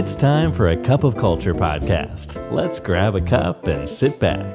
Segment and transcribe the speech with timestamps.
[0.00, 2.28] It's time for a cup of culture podcast.
[2.58, 4.52] Let's grab a cup and sit back.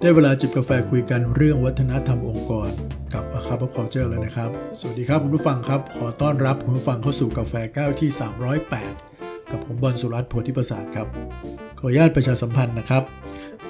[0.00, 2.70] ได้เวลาจิบกาแฟคุยกันเรื่องวัฒนธรรมองค์กร
[3.14, 8.10] กับ A Cup of Culture แล้วนะครับ สวัสดีครับคุณผู้ฟังครับ ขอต้อนรับคุณผู้ฟังเข้าสู่กาแฟแก้วที่
[8.80, 11.06] 308 กับผมบอลสุรัตน์โพธิประสาทครับ
[11.78, 13.02] ขออนุญาตประชาสัมพันธ์นะครับ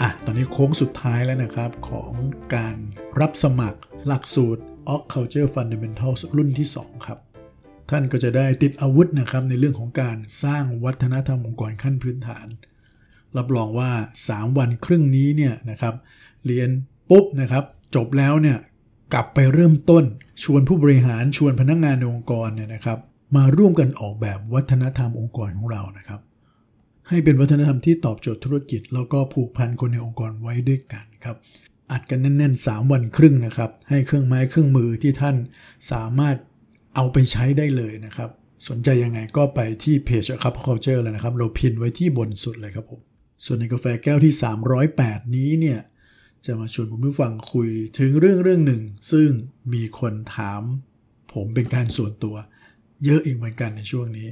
[0.00, 2.12] อะตอนนี้โค้งสุดท้ายแล้วนะครับ ของ
[2.54, 2.76] การ
[3.20, 4.62] รับสมัครหลักสูตร
[4.94, 7.18] o c Culture Fundamentals รุ่นที่ 2 ครับ
[7.90, 12.46] ท่านก็จะได้ติดอาวุธนะครับในเรื่องของการสร้างวัฒนธรรมองค์กรขั้นพื้นฐาน
[13.36, 13.90] รับรองว่า
[14.26, 15.94] 3 วันครึ่งนี้เนี่ยนะครับ
[16.46, 16.68] เรียน
[17.10, 18.58] ปุ๊บนะครับ จบแล้วเนี่ย
[19.12, 20.04] กลับไปเริ่มต้น
[20.42, 22.98] ชวนผู้บริหารชวนพนักงงานในองค์กรเนี่ยนะครับ
[23.36, 26.20] มาร่วมกันออกแบบวัฒนธรรมองค์กรของเรานะครับ
[27.08, 31.36] ให้เป็นวัฒนธรรมที่ตอบโจทย์ธุรกิจ แล้วก็ผูกพันคนในองค์กรไว้ด้วยกันครับ
[31.92, 35.36] อัดกันแน่นๆ 3 วันครึ่งนะครับ ให้เครื่องไม้เครื่องมือที่ท่าน
[35.92, 36.36] สามารถ
[36.96, 38.30] เอาไปใช้ได้เลยนะครับ
[38.68, 43.00] สนใจยังไงก็ไปที่เพจครับ culture เลยนะครับ เราพินไว้ที่บนสุดเลยครับผม
[43.44, 44.34] ส่วนในกาแฟแก้วที่
[44.84, 45.80] 308 นี้เนี่ย
[46.46, 49.28] จะมาชวนคุณผู้ฟังคุยถึงเรื่องเรื่องหนึ่ง ซึ่ง
[49.72, 50.62] มีคนถาม
[51.34, 52.36] ผมเป็นการส่วนตัว
[53.04, 54.28] เยอะอีกเหมือนกันในช่วงนี้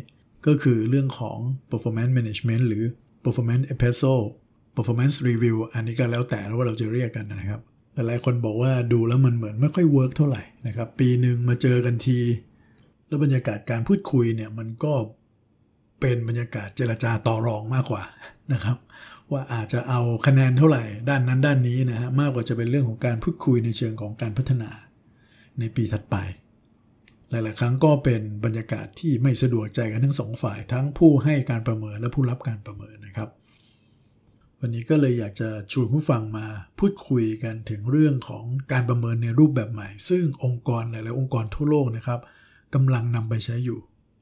[0.46, 1.38] ก็คือเรื่องของ
[1.70, 2.84] performance management หรือ
[3.24, 4.28] performance appraisal
[4.76, 7.60] performance review อันนี้ก็แล้วแต่ว่าเราจะเรียกกันนะครับ
[7.94, 12.18] หลายคนบอกว่าดูแล้วมันเหมือนไม่ค่อยเวิร์กเท่าไหร่นะครับ ปีหนึ่งมาเจอกันที
[13.06, 14.94] แล้วบรรยากาศการพูดคุยเนี่ยมันก็
[16.00, 18.02] เป็นบรรยากาศเจรจาต่อรองมากกว่า
[18.52, 18.76] นะครับ
[19.32, 24.70] ว่าอาจจะเอาคะแนนเท่าไหร่ด้านนั้นด้านนี้นะฮะมากกว่าจะเป็นเรื่องของการพูดคุยในเชิงของการพัฒนา
[25.58, 26.16] ในปีถัดไป
[27.30, 33.28] หลาย ๆ ครั้งก็เป็นบรรยากาศที่ไม่สะดวกใจกันทั้งสองฝ่าย ทั้งผู้ให้การประเมินและผู้รับการประเมินนะครับ
[34.60, 36.46] วันนี้ก็เลยอยากจะชวนผู้ฟังมา
[36.78, 42.20] พูดคุยกันถึงเรื่องของการประเมินในรูปแบบใหม่ ซึ่งองค์กรหลาย ๆ องค์กรทั่วโลกนะครับ
[42.74, 43.78] กำลังนำไปใช้อยู่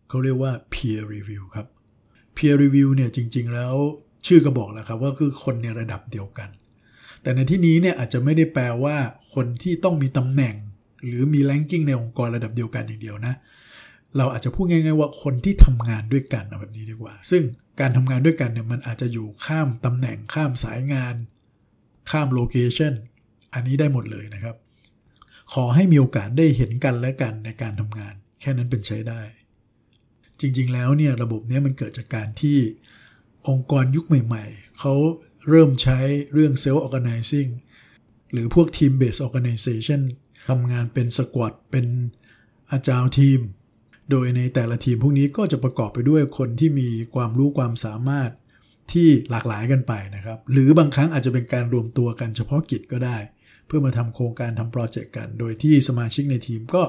[0.09, 1.67] เขาเรียกว่า peer review ครับ
[2.37, 3.75] peer review เนี่ยจริง ๆ แล้ว
[4.27, 6.49] ชื่อก็บอกแล้วครับว่าคือคนในระดับเดียวกัน
[7.23, 8.97] แต่ในที่นี้เนี่ยอาจจะไม่ได้แปลว่า
[9.35, 10.57] คนที่ต้องมีตำแหน่ง
[11.07, 13.35] หรือมี ranking ในองค์กรระดับเดียวกันอย่างเดียวนะ
[14.17, 17.43] เราอาจจะพูดง่าย ๆ ว่าคนที่ทำงานด้วยกันแบบนี้ดีกว่า ซึ่ง
[17.81, 21.15] การทำงานด้วยกันเนี่ยมันอาจจะอยู่ข้ามตำแหน่งข้ามสายงาน
[22.11, 22.93] ข้ามโลเคชัน
[23.55, 24.57] อันนี้ได้หมดเลยนะครับ
[25.53, 29.21] ขอให้มีโอกาสได้เห็นกันและกันในการทำงาน แค่นั้นเป็นใช้ได้
[30.41, 32.59] จริงๆแล้วเนี่ยระบบนี้มันเกิดจากการที่
[33.49, 34.95] องค์กรยุคใหม่ ๆ เขา
[35.49, 35.99] เริ่มใช้
[36.33, 37.51] เรื่อง self organizing
[38.33, 40.01] หรือพวก team based organization
[40.49, 41.87] ทำงานเป็นสควอตเป็น
[42.73, 43.41] อาจารย์ทีม
[44.11, 48.31] โดยในแต่ละทีมพวกนี้ก็จะประกอบไปด้วยคนที่มีความรู้ความสามารถ
[48.93, 53.17] ที่หลากหลายกันไปนะครับ หรือบางครั้งอาจจะเป็นการรวมตัวกันเฉพาะกิจก็ได้
[53.67, 56.83] เพื่อมาทำโครงการทำโปรเจกต์กัน โดยที่สมาชิกในทีมก็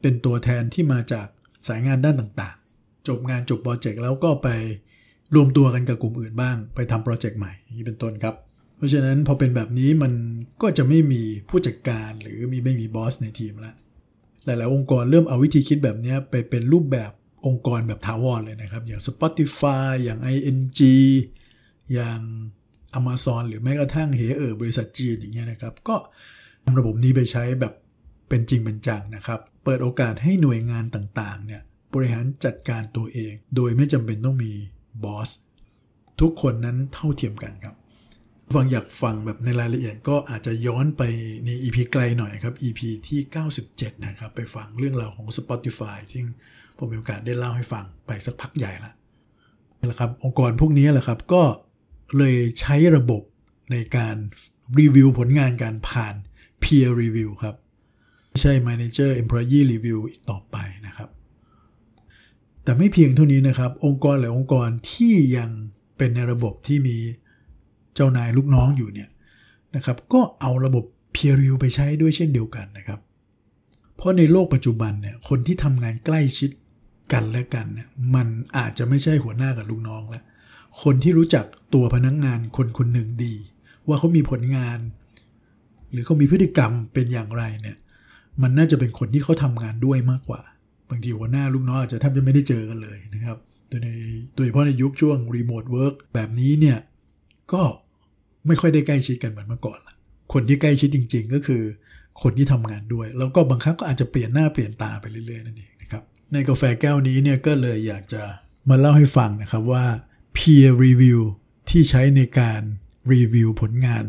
[0.00, 1.26] เป็นตัวแทนที่มาจาก
[1.68, 4.48] สายงานด้านต่างๆ จบงานจบโปรเจกต์แล้วก็ไป
[5.34, 8.34] รวมตัวกันกับกลุ่มอื่นบ้าง ไปทำโปรเจกต์ใหม่อย่างนี้เป็นต้นครับ
[8.76, 10.12] เพราะฉะนั้นพอเป็นแบบนี้มัน
[10.62, 13.74] ก็จะไม่มีผู้จัดการหรือมีไม่มีบอสในทีมละ
[14.44, 17.10] หลายๆ องค์กรเริ่มเอาวิธีคิดแบบนี้ไปเป็นรูปแบบ
[17.46, 20.80] องค์กรแบบถาวรเลยนะครับ อย่าง Spotify อย่าง ING
[21.92, 22.20] อย่าง
[22.98, 25.96] Amazon หรือแม้กระทั่งเฮเออบริษัทจีนอย่างเงี้ยนะครับ ก็
[26.64, 27.74] นำระบบนี้ไปใช้แบบ
[28.28, 31.62] เป็นจริงเป็นจังนะครับ เปิดโอกาสให้หน่วยงานต่างๆเนี่ย
[31.94, 34.52] บริหารจัดการตัวเอง โดยไม่จำเป็นต้องมี
[35.04, 35.30] บอส
[36.20, 37.74] ทุกคนนั้นเท่าเทียมกันครับ
[38.54, 41.02] ฟังอยากฟังแบบในรายละเอียดก็อาจจะย้อนไป
[41.44, 43.20] ใน EP ไกลหน่อยครับ EP ที่
[43.60, 46.26] 97 นะครับ ไปฟังเรื่องราวของ Spotify ซึ่ง
[46.76, 48.92] ผมมีโอกาสได้เล่าให้ฟังไปสักพักใหญ่ละ
[49.78, 51.42] นี่แหละครับ องค์กรพวกนี้แหละครับก็
[52.18, 53.22] เลยใช้ระบบ
[53.72, 54.16] ในการ
[54.78, 56.14] รีวิวผลงานการผ่าน
[56.62, 57.56] peer review ครับ
[58.42, 60.56] ใช่ manager employee review อีกต่อไป
[60.86, 61.08] นะครับ
[62.62, 65.50] แต่ไม่เพียงเท่านี้นะครับ องค์กรหลายองค์กรที่ยัง
[65.96, 66.96] เป็นในระบบที่มี
[67.94, 69.08] เจ้านายลูกน้องอยู่เนี่ย
[69.74, 70.84] นะครับ ก็เอาระบบ
[71.14, 73.00] peer review ไปใช้ด้วยเช่นเดียวกันนะครับ
[73.96, 76.50] เพราะในโลกปัจจุบันเนี่ยคนที่ทำงานใกล้ชิด
[77.12, 78.26] กันและกันเนี่ยมัน
[78.56, 80.24] อาจจะไม่ใช่หัวหน้ากับลูกน้องแล้ว
[80.82, 81.44] คนที่รู้จัก
[81.74, 83.34] ตัวพนักงงานคนคนหนึ่งดี
[83.86, 84.78] ว่าเขามีผลงาน
[85.90, 87.76] หรือเขามีพฤติกรรมเป็นอย่างไรเนี่ย
[88.42, 90.40] มันน่าจะเป็นคนที่เขาทำงานด้วยมากกว่า
[90.90, 93.36] บางทีหัวหน้าลูกน้องอาจจะแทบจะไม่ได้เจอกันเลยนะครับ
[93.68, 93.88] โดยใน
[94.34, 96.78] โดยเฉพาะในยุคช่วง remote work แบบนี้เนี่ย
[97.52, 97.62] ก็
[98.46, 99.94] ไม่ค่อยได้ใกล้ชิดกันเหมือนเมื่อก่อนละ
[100.32, 101.62] คนที่ใกล้ชิดจริง ๆ ก็คือ
[102.22, 106.02] คนที่ทำงานด้วย แล้วก็บางครั้งก็อาจจะเปลี่ยนหน้าเปลี่ยนตาไปเรื่อยๆนั่นเองนะครับ
[106.32, 108.22] ในกาแฟแก้วนี้เนี่ยก็เลยอยากจะ
[108.68, 109.84] มาเล่าให้ฟังนะครับว่า
[110.36, 111.20] peer review
[111.70, 112.62] ที่ใช้ในการ
[113.12, 114.04] รีวิวผลงาน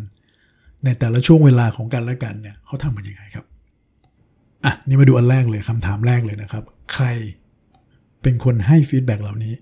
[0.85, 3.45] ในแต่ละช่วงเวลาของกันและกันเนี่ยเขาทำมันยังไงครับ
[4.65, 6.63] อะนี่มาดูอันแรกเลยคำถามแรกเลยนะครับ
[6.93, 7.05] ใคร
[8.21, 9.53] เป็นคนให้ feedback เหล่านี้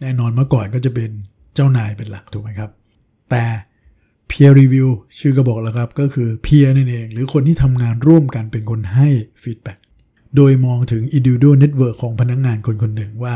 [0.00, 1.10] แน่นอนเมื่อก่อนก็จะเป็น
[1.54, 2.70] เจ้านายเป็นหลักถูกไหมครับ
[3.30, 3.44] แต่
[4.30, 4.88] peer review
[5.18, 9.08] ชื่อก็บอกแล้วครับ ก็คือ peer นั่นเอง หรือคนที่ทำงานร่วมกันเป็นคนให้
[9.42, 9.72] feedback
[10.36, 13.34] โดยมองถึง individual network ของพนักงานคนคนหนึ่งว่า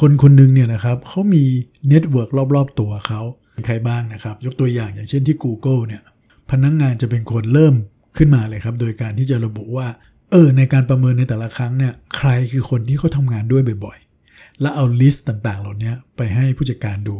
[0.00, 1.44] คนคนหนึ่งเนี่ยนะครับเขามี
[1.88, 3.20] network รอบๆตัวเขา
[3.66, 6.02] ใครบ้างนะครับ ยกตัวอย่างอย่างเช่นที่ Google เนี่ย
[6.50, 7.74] พนักงงานจะเป็นคนเริ่ม
[8.18, 9.86] ขึ้นมาเลยครับ โดยการที่จะระบุว่า
[10.30, 17.16] เออ ในการประเมินในแต่ละครั้งเนี่ย ใครคือคนที่เขาทำงานด้วยบ่อยๆ และเอาลิสต์ต่างๆ เหล่านี้ไปให้ผู้จัดการดู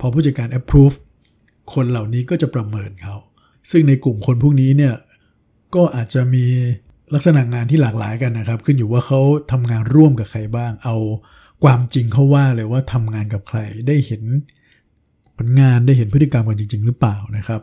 [0.00, 0.96] พอผู้จัดการ approve
[1.74, 3.16] คนเหล่านี้ก็จะประเมินเขา
[3.70, 4.94] ซึ่งในกลุ่มคนพวกนี้เนี่ย
[5.74, 6.44] ก็อาจจะมี
[7.14, 9.20] ลักษณะงานที่หลากหลายกันนะครับ ขึ้นอยู่ว่าเขา
[9.52, 10.96] ทำงานร่วมกับใครบ้าง เอา
[11.64, 14.22] ความจริงเขาว่าเลยว่าทำงานกับใคร ได้เห็น
[15.36, 17.60] ผลงานได้เห็นพฤติกรรมกันจริง ๆ หรือเปล่านะครับ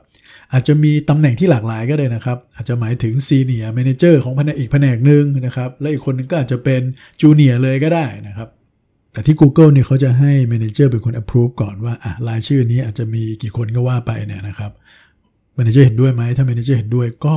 [0.54, 6.82] อาจจะมีตำแหน่งที่หลากหลายก็ได้นะครับ อาจจะหมายถึง senior manager ของแผนกอีกแผนกหนึ่งนะครับ และอีกคนนึงก็อาจจะเป็น
[7.22, 8.50] junior เลยก็ได้นะครับ
[9.12, 14.72] แต่ที่ Google เนี่ยเขาจะให้ manager เป็นคน approve ก่อนว่าอะรายชื่อนี้อาจจะมีกี่คนก็ว่าไปเนี่ยนะครับ
[15.56, 17.36] manager เห็นด้วยไหมถ้า manager เห็นด้วยก็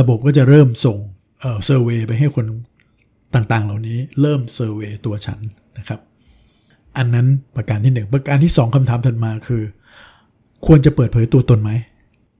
[0.00, 0.98] ระบบก็จะเริ่มส่ง
[1.40, 2.46] เอ่อ survey ไปให้คน
[3.34, 5.38] ต่างๆ เหล่านี้เริ่มเซอร์เวยตัวฉัน
[5.78, 6.00] นะครับ
[6.96, 7.26] อันนั้น
[7.56, 9.62] ประการที่หนึ่งประการที่สองคำถามถัดมาคือ
[10.66, 11.70] ควรจะเปิดเผยตัวตนไหม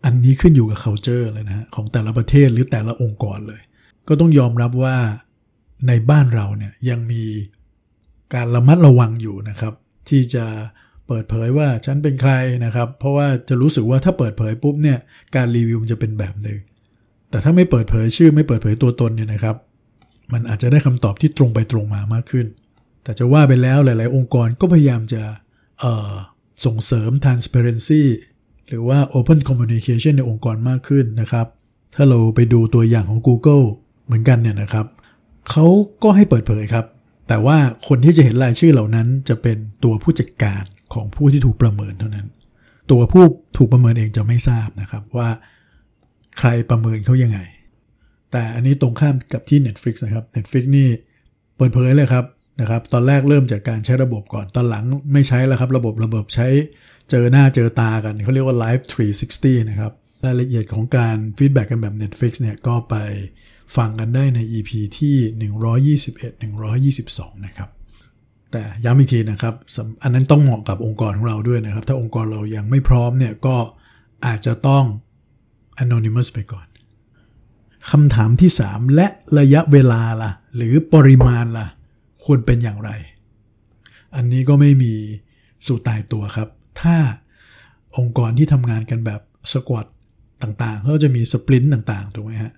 [0.05, 3.61] อันนี้ขึ้นอยู่กับ culture เลยนะของแต่ละประเทศหรือแต่ละองค์กรเลย
[4.08, 4.96] ก็ต้องยอมรับว่า
[5.88, 7.25] ในบ้านเราเนี่ยยังมี
[8.34, 9.75] การระมัดระวังอยู่นะครับ
[10.08, 10.44] ที่จะ
[11.06, 12.32] เปิดเผยว่าฉันเป็นใคร
[12.64, 14.99] นะครับ เพราะว่าจะรู้สึกว่าถ้าเปิดเผยปุ๊บเนี่ย
[15.34, 16.58] การรีวิวมันจะเป็นแบบหนึ่ง
[17.31, 19.56] แต่ถ้าไม่เปิดเผยชื่อไม่เปิดเผยตัวตนเนี่ยนะครับ
[20.32, 22.46] มันอาจจะได้คำตอบที่ตรงไปตรงมามากขึ้น
[23.02, 25.22] แต่จะว่าไปแล้วหลาย ๆ องค์กรก็พยายามจะ
[26.64, 28.03] ส่งเสริม transparency
[28.69, 31.47] หรือว่า open communication ในองค์กรมากขึ้นนะครับ
[31.94, 33.64] ถ้าเราไปดูตัวอย่างของ Google
[34.06, 34.87] เหมือนกันเนี่ยนะครับ
[35.50, 35.67] เขา
[36.03, 36.87] ก็ให้เปิดเผยครับ
[37.29, 37.56] แต่ว่า
[37.88, 40.62] คนที่จะเห็นรายชื่อเหล่านั้นจะเป็นตัวผู้จัดการ
[40.94, 42.26] ของผู้ที่ถูกประเมินเท่านั้น
[42.91, 43.25] ตัวผู้
[43.56, 45.29] ถูกประเมินเองจะไม่ทราบนะครับว่า
[46.38, 47.38] ใครประเมินเขายังไง
[48.32, 50.88] แต่อันนี้ตรงข้ามกับที่ Netflix นะครับ Netflix นี่
[51.56, 52.25] เปิดเผยเลยครับ
[52.61, 56.47] นะครับตอนแรกเริ่มจากการใช้ระบบก่อนตอนหลังไม่ใช้แล้วครับ ระบบระบบใช้
[57.11, 58.85] เจอหน้าเจอตากันเขาเรียกว่า Live
[59.31, 59.93] 360 นะครับ
[60.25, 62.94] รายละเอียดของการ feedback กันแบบ Netflix เนี่ยก็ไป
[63.76, 65.17] ฟังกันได้ใน EP ที่
[66.93, 67.69] 121 122 นะครับ
[68.53, 69.55] แต่ย้ำอีกทีนะครับ
[70.03, 73.56] อันนั้นต้องเหมาะกับองค์กรของเราด้วยนะครับ ถ้าองค์กรเรายังไม่พร้อมเนี่ยก็
[74.26, 74.85] อาจจะต้อง
[75.85, 76.67] anonymous ไปก่อน
[77.91, 79.06] คำถามที่ 3 และ
[79.38, 81.67] ระยะเวลาล่ะ หรือปริมาณล่ะ
[82.26, 82.90] ควรเป็นอย่างไร
[84.17, 84.93] อันนี้ก็ไม่มี
[85.67, 86.49] สู่ตายตัวครับ
[86.81, 86.96] ถ้า
[87.96, 89.20] องค์กรที่ทำงานกันแบบ
[89.52, 89.87] สควอต
[90.43, 92.52] ต่างๆเขาจะมีสปรินต์ต่างๆ ถูกไหมฮะ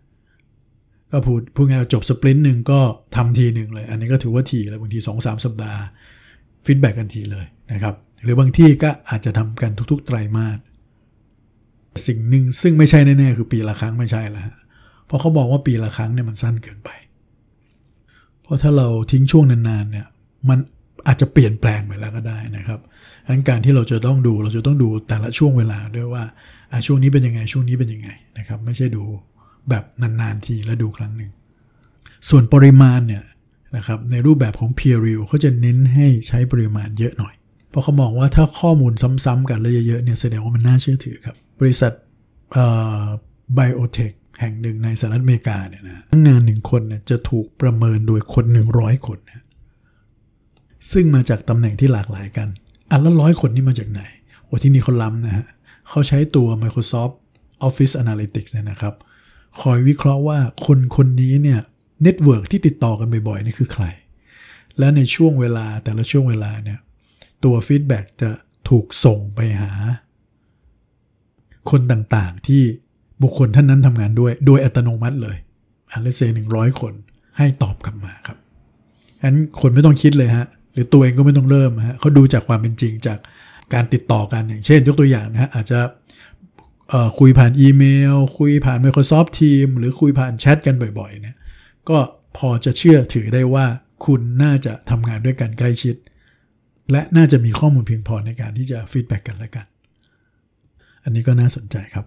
[1.13, 2.81] ก็พูดพูดง่ายจบ sprint หนึ่งก็
[3.17, 5.81] ทำทีหนึ่งเลย อันนี้ก็ถือว่าถี่แล้วบางที่ 2-3 สัปดาห์
[6.65, 10.59] feedback กันทีเลยนะครับ หรือบางที่ก็อาจจะทำกันทุกๆ ไตรมาส
[12.07, 14.45] สิ่งหนึ่งซึ่งไม่ใช่แน่ๆคือปีละครั้งไม่ใช่แล้ว
[15.07, 16.91] เพราะเขาบอกว่าปีละครั้งเนี่ยมันสั้นเกินไป
[18.49, 20.07] เพราะถ้าเราทิ้งช่วงนานๆเนี่ย
[20.49, 20.59] มัน
[21.07, 22.81] อาจจะเปลี่ยนแปลงไปแล้วก็ได้นะครับ
[23.29, 26.25] ดังการที่เราจะต้องดูเราจะต้องดูแต่ละช่วงเวลาด้วยว่า
[26.87, 28.09] ช่วงนี้เป็นยังไงช่วงนี้เป็นยังไง
[28.39, 29.05] นะครับไม่ใช่ดู
[29.69, 31.31] แบบนานๆทีแล้วดูครั้งหนึ่ง
[32.29, 33.25] ส่วนปริมาณเนี่ย
[33.77, 37.35] นะครับในรูปแบบของ peer review เขาจะเน้นให้ใช้ปริมาณเยอะหน่อย
[37.71, 38.93] เพราะเขามองว่าถ้าข้อมูล
[39.25, 41.93] ซ้ำๆกันเลยเยอะๆเนี่ยแสดงว่ามันน่าเชื่อถือครับ บริษัท
[43.55, 49.45] ไบโอเทค แห่งหนึ่งในสหรัฐอเมริกาเนี่ยนะงานหนึ่งคนเนี่ยจะถูกประเมินโดยคนหนึ่งร้อยคนนะ
[50.93, 52.49] ซึ่งมาจากตำแหน่งที่หลากหลายกัน
[52.91, 54.03] อะแล้วร้อยคนนี่มาจากไหน
[54.45, 55.47] โอ้ที่นี่เขาล้ำนะฮะ
[55.89, 57.15] เขาใช้ตัว Microsoft
[57.69, 58.95] Office Analytics เนี่ยนะครับ
[59.61, 61.61] คอยวิเคราะห์ว่าคนคนนี้เนี่ย
[62.03, 63.85] network ที่ติดต่อกันบ่อยๆนี่คือใคร
[64.79, 66.79] และในช่วงเวลาแต่ละช่วงเวลาเนี่ย
[67.45, 68.31] ตัว feedback จะ
[68.69, 69.73] ถูกส่งไปหา
[71.71, 72.63] คนต่างๆที่
[73.23, 75.37] บุคคลท่านนั้นทำงานด้วย โดยอัตโนมัติเลย
[75.93, 76.93] at least หนึ่งร้อยคน
[77.39, 78.39] ให้ตอบกลับมาครับ
[79.23, 83.19] อันคนไม่ต้องคิดเลยฮะ หรือตัวเองก็ไม่ต้องเริ่มฮะเขาดูจากความเป็นจริงจาก
[83.75, 85.81] การติดต่อกันอย่างเช่น ยกตัวอย่างนะฮะอาจจะ
[87.19, 87.83] คุยผ่านอีเม
[88.15, 91.37] ล คุยผ่าน Microsoft Teams หรือคุยผ่านแชทกันบ่อยๆเนี่ย
[91.89, 91.99] ก็
[92.37, 93.67] พอจะเชื่อถือได้ว่า
[94.05, 95.95] คุณน่าจะทำงานด้วยกันใกล้ชิด
[96.91, 99.67] และน่าจะมีข้อมูลเพียงพอในการที่จะ feedback กันและกัน
[101.05, 102.07] อันนี้ก็น่าสนใจครับ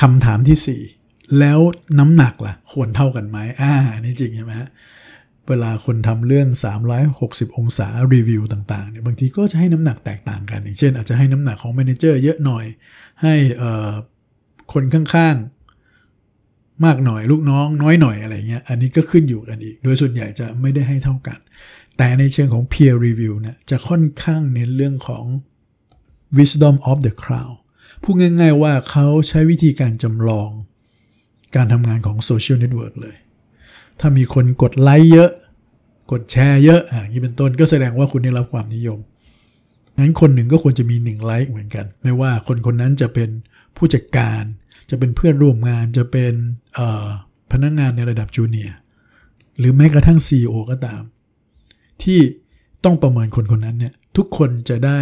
[0.00, 1.58] คำถามที่ 4 แล้ว
[1.98, 4.52] น้ำหนักล่ะ ควรเท่ากันไหมอ่านี่จริงใช่ไหม
[5.48, 6.48] เวลาคนทำเรื่อง
[7.02, 12.64] 360 องศารีวิวต่างๆเนี่ยบางทีก็จะให้น้ำหนักแตกต่างกัน อย่างเช่น อาจจะให้น้ำหนักของแมเนเจอร์เยอะหน่อย
[13.22, 13.34] ให้
[14.72, 21.38] คนข้างๆ มากหน่อยลูกน้องน้อยหน่อยอะไรเงี้ยอันนี้ก็ขึ้นอยู่กันอีก โดยส่วนใหญ่จะไม่ได้ให้เท่ากัน
[21.96, 25.24] แต่ในเชิงของ peer review เนี่ยจะค่อนข้างเน้นเรื่องของ
[26.38, 27.56] wisdom of the crowd
[28.02, 30.50] พูดง่ายๆว่าเขาใช้วิธีการจำลอง
[31.56, 33.16] การทำงานของ social network เลย
[34.00, 35.30] ถ้ามีคนกดไลค์เยอะ
[36.12, 38.98] กดแชร์เยอะอ่านี้เป็นต้นก็แสดงว่าคุณได้รับความนิยม
[39.98, 43.30] งั้นคนหนึ่งก็ควรจะมีหนึ่งไลค์เหมือนกัน ไม่ว่าคนคนนั้นจะเป็น
[43.76, 44.42] ผู้จัดการ
[44.90, 46.34] จะเป็นเพื่อนร่วมงาน จะเป็น
[47.52, 48.76] พนักงานในระดับ junior
[49.58, 51.02] หรือแม้กระทั่ง CEO ก็ตาม
[52.02, 52.20] ที่
[52.84, 54.98] ต้องประเมินคนคนนั้นเนี่ยทุกคนจะได้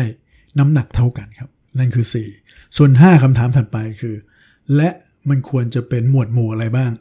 [0.58, 2.06] น้ำหนักเท่ากันครับ นั่นคือ
[2.40, 4.14] 4 ส่วน 5คำถามถัดไปคือ
[4.76, 4.88] และ
[5.28, 6.92] มันควรจะเป็นหมวดหมู่อะไรบ้าง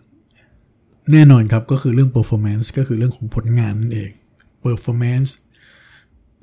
[1.11, 4.11] แน่นอนครับก็คือเรื่อง performance ก็คือเรื่องของผลงานนั่นเอง
[4.63, 5.31] performance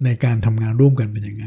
[0.04, 1.46] ในการทำงานร่วมกันเป็นยังไง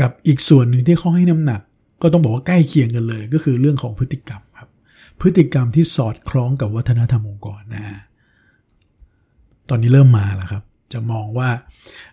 [0.00, 1.60] กับอีกส่วนหนึ่งที่เขาให้น้ำหนัก
[2.02, 4.68] ก็ต้องบอกว่าใกล้เคียงกันเลย ก็คือเรื่องของพฤติกรรมครับ
[5.20, 7.84] พฤติกรรมที่สอดคล้องกับวัฒนธรรมองค์กรนะ
[9.68, 11.48] ตอนนี้เริ่มมาแล้วครับ จะมองว่า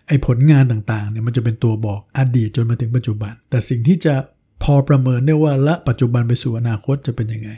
[0.06, 4.14] ไอ้ผลงานต่างๆเนี่ยมันจะเป็นตัวบอกอดีตจนมาถึงปัจจุบัน แต่สิ่งที่จะ
[4.62, 7.50] พอประเมินได้ว่าละปัจจุบันไปสู่อนาคตจะเป็นยังไง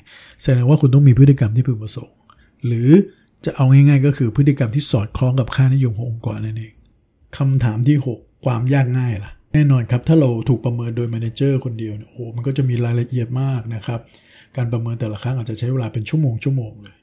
[0.42, 2.18] แสดงว่าคุณต้องมีพฤติกรรมที่พึงประสงค์
[2.66, 2.90] หรือ
[3.44, 6.72] จะเอาง่ายๆ ก็คือพฤติกรรมที่สอดคล้องกับค่านิยมขององค์กรนั่นเอง
[7.36, 14.00] คำถามที่ 6 ความยากง่ายล่ะ แน่นอนครับ ถ้าเราถูกประเมินโดยแมเนเจอร์คนเดียวเนี่ยโอ้มันก็จะมีรายละเอียดมากนะครับ
[14.56, 16.96] การประเมินแต่ละครั้งอาจจะใช้เวลาเป็นชั่วโมงชั่วโมงเลย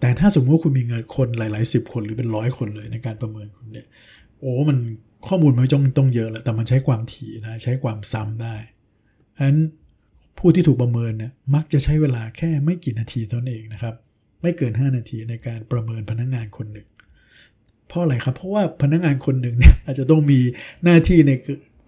[0.00, 3.86] แต่ถ้าสมมติว่าคุณมีเงินคนหลายๆสิบคนหรือเป็นร้อยคนเลยในการประเมินคุณเนี่ย
[4.40, 4.78] โอ้ มัน
[5.28, 8.56] ข้อมูลมันไม่ต้องต้องเยอะแล้วแต่มันใช้ความถี่นะใช้ความซ้ำได้
[9.36, 9.58] ฉะนั้น
[10.38, 13.94] ผู้ที่ถูกประเมินเนี่ยมักจะใช้เวลาแค่ไม่กี่นาทีเท่านั้นเองนะครับ
[14.42, 16.88] ไม่เกิน 5 นาทีในการประเมินพนักงงานคนหนึ่ง
[17.88, 20.40] เพราะอะไรครับ เพราะว่าพนักงงานคนหนึ่งเนี่ยอาจจะต้องมี
[20.84, 21.32] หน้าที่ใน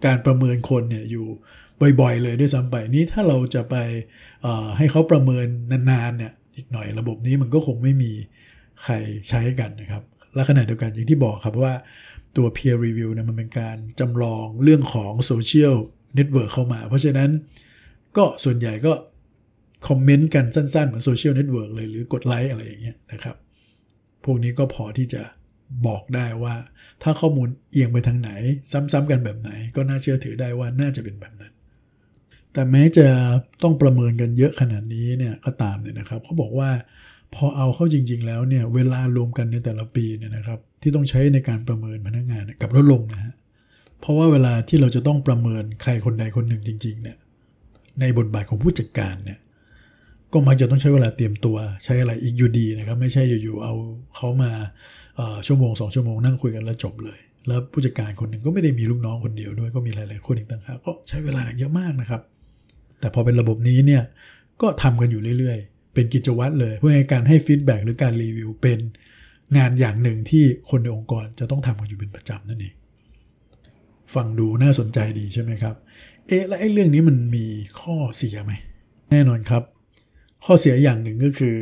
[0.05, 1.27] การประเมินคนเนี่ยอยู่
[1.99, 3.75] บ่อยๆ เลยด้วยซ้ำไปนี้ถ้าเราจะไป
[4.77, 8.11] ให้เขาประเมินนานๆเนี่ย อีกหน่อยระบบนี้มันก็คงไม่มี
[8.83, 8.93] ใคร
[9.29, 10.03] ใช้กันนะครับ
[10.35, 11.73] และขณะเดียวกันอย่างที่บอกครับว่า
[12.37, 15.75] ตัว peer review เนี่ยมันเป็นการจำลองเรื่องของ social
[16.15, 17.29] network เข้ามา เพราะฉะนั้น
[18.17, 18.93] ก็ส่วนใหญ่ก็
[19.87, 23.35] คอมเมนต์กันสั้นๆ เหมือน social network เลยหรือกดไลค์อะไรอย่างเงี้ยนะครับ
[24.23, 25.21] พวกนี้ก็พอที่จะ
[25.87, 26.55] บอกได้ว่า
[27.03, 28.31] ถ้าข้อมูลเอียงไปทางไหน
[28.71, 31.53] ซ้ำๆกันแบบไหน ก็น่าเชื่อถือได้ว่าน่าจะเป็นแบบนั้น
[32.53, 33.07] แต่แม้จะ
[33.63, 36.69] ต้องประเมินกันเยอะขนาดนี้เนี่ยก็ตามเนี่ยนะครับเขาบอกว่า
[37.35, 43.33] พอเอาเข้าจริง ๆ แล้วเนี่ยเวลารวมกันในแต่ละปีเนี่ยนะครับ ที่ต้องใช้ในการประเมินพนักงานกับลดลงนะฮะ
[43.99, 47.17] เพราะว่าเวลาที่เราจะต้องประเมินใครคนใดคนหนึ่งจริง ๆ เนี่ย
[47.99, 49.39] ในบทบาทของผู้จัดการเนี่ย
[50.33, 53.73] ก็มักจะต้องใช้เวลาเตรียมตัวใช้อะไรอีกอยู่ดีนะครับ ไม่ใช่อยู่ๆเอา
[54.15, 54.51] เขามา
[55.47, 62.21] ชั่วโมงสองชั่วโมงนั่งคุยกันแล้วจบเลย แล้วผู้จัดการคนหนึ่งก็ไม่ได้มีลูกน้องคนเดียวด้วยก็มีหลายๆคนอีกต่างหากก็ใช้เวลาเยอะมากนะครับ
[62.99, 64.03] แต่พอเป็นระบบนี้เนี่ย
[64.61, 68.79] ก็ทำกันอยู่เรื่อยๆ เป็นกิจวัตรเลย เพื่อให้การให้ feedback หรือการรีวิวเป็น
[69.57, 72.73] งานอย่างหนึ่งที่คนในองค์กรจะต้องทำกันอยู่เป็นประจำนั่นเอง
[74.13, 75.75] ฟังดูน่าสนใจดีใช่ไหมครับ
[76.27, 77.45] เอ๊ะแล้วไอ้เรื่องนี้มันมี
[77.81, 78.53] ข้อเสียไหม
[79.11, 79.63] แน่นอนครับ
[80.45, 81.55] ข้อเสียอย่างหนึ่งก็คือ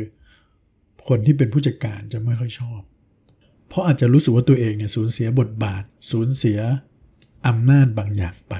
[1.08, 2.80] คนที่เป็นผู้จัดการจะไม่ค่อยชอบ
[3.68, 6.58] เพราะอาจจะรู้สึกว่าตัวเองเนี่ยสูญเสียบทบาท สูญเสีย
[7.46, 8.54] อำนาจบางอย่างไป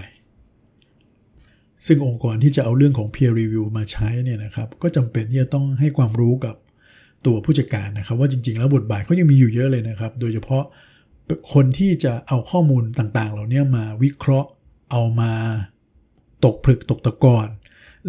[1.87, 6.57] ซึ่งองค์กรที่จะเอาเรื่องของ peer review มาใช้เนี่ยนะครับก็จำเป็นที่จะต้องให้ความรู้กับ
[7.27, 10.65] ตัวผู้จัดการนะครับ ว่าจริงๆ แล้วบทบาทเขายังมีอยู่เยอะเลยนะครับ โดยเฉพาะ
[11.55, 14.49] คนที่จะเอาข้อมูลต่างๆ เหล่านี้มาวิเคราะห์
[14.91, 15.33] เอามา
[16.45, 17.49] ตกผลึกตกตะกอน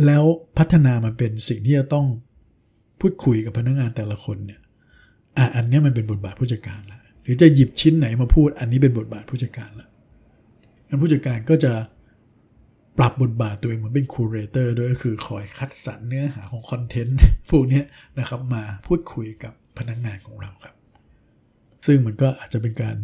[0.05, 0.23] แล้ว
[0.57, 2.07] พัฒนามาเป็นสิ่งที่จะต้อง
[2.99, 4.61] พูดคุยกับพนักงานแต่ละคนเนี่ย
[5.37, 9.87] อะอันนี้มันเป็นบทบาทผู้จัดการละหรือจะหยิบชิ้นไหนมาพูดอันนี้เป็นบทบาทผู้จัดการละ
[10.87, 11.73] งั้นผู้จัดการก็จะ
[12.97, 17.17] ปรับบทบาทตัวเองเหมือนเป็นคูเรเตอร์ด้วยก็คือคอยคัดสรรเนื้อหาของคอนเทนต์
[17.49, 17.81] พวกนี้
[18.19, 20.75] นะครับมาพูดคุยกับพนักงานของเราครับ
[21.85, 22.97] ซึ่งมันก็อาจจะเป็นการ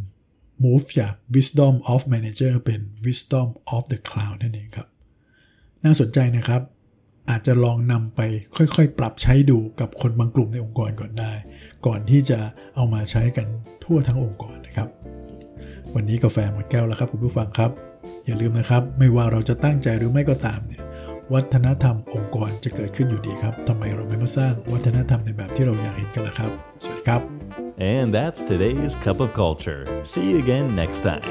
[0.64, 4.88] move จาก wisdom of manager เป็น wisdom of the cloud นั่นเองครับ
[5.84, 6.62] น่าสนใจนะครับ
[7.30, 8.22] อาจจะลองนำไป
[8.56, 11.34] ค่อยๆ ปรับใช้ดูกับคนบางกลุ่มในองค์กรก่อนได้
[11.86, 12.40] ก่อนที่จะ
[12.76, 13.48] เอามาใช้กัน
[13.84, 14.90] ทั่วทั้งองค์กรนะครับ
[15.96, 17.93] วันนี้กาแฟหมดแก้วแล้วครับคุณผู้ฟังครับ
[18.26, 20.84] อย่าลืมนะครับ ไม่ว่าเราจะตั้งใจหรือไม่ก็ตามเนี่ย
[21.34, 26.52] วัฒนธรรมองค์กรจะเกิดขึ้นอยู่ดีครับทำไมเราไม่มาสร้างวัฒนธรรมในแบบที่เราอยากเห็นกันล่ะครับ
[26.84, 27.22] สวัสดีครับ
[27.96, 29.82] And that's today's cup of culture.
[30.12, 31.28] See you again next time.